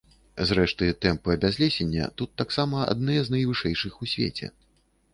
Зрэшты, 0.51 0.87
тэмпы 1.07 1.35
абязлесення 1.35 2.09
тут 2.23 2.31
таксама 2.45 2.89
адныя 2.97 3.21
з 3.31 3.39
найвышэйшых 3.39 3.93
у 4.05 4.15
свеце. 4.17 4.55